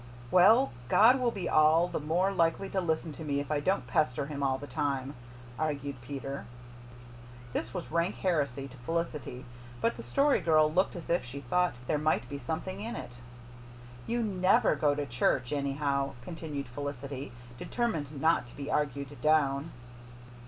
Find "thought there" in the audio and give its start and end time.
11.41-11.99